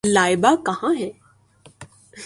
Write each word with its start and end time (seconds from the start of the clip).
لائبہ 0.07 0.55
کہاں 0.65 0.93
ہے؟ 0.99 1.09